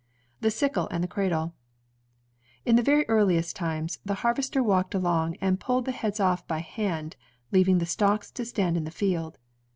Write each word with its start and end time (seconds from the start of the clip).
The 0.39 0.49
Sickle 0.49 0.87
and 0.89 1.03
the 1.03 1.07
Cradle 1.07 1.53
In 2.65 2.75
the 2.75 2.81
very 2.81 3.07
earliest 3.07 3.55
times, 3.55 3.99
the 4.03 4.15
harvester 4.25 4.63
walked 4.63 4.95
along 4.95 5.35
and 5.35 5.59
pulled 5.59 5.85
the 5.85 5.91
heads 5.91 6.19
off 6.19 6.47
by 6.47 6.57
hand, 6.57 7.15
leaving 7.51 7.77
the 7.77 7.85
stalks 7.85 8.31
to 8.31 8.43
stand 8.45 8.77
in 8.77 8.85
the 8.85 8.89
field. 8.89 9.37